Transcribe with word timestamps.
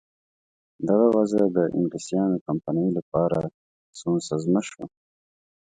دغه 0.87 1.05
وضع 1.15 1.43
د 1.55 1.57
انګلیسیانو 1.77 2.43
کمپنۍ 2.47 2.87
لپاره 2.97 3.39
سونسزمه 3.99 4.61
شوه. 4.69 4.85